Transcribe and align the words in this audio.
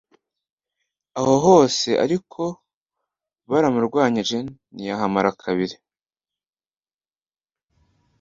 Aho 1.19 1.35
hose 1.45 1.89
ariko 2.05 2.41
baramurwanyije 3.49 4.37
ntiyahamara 4.73 5.29
kabiri. 5.43 5.75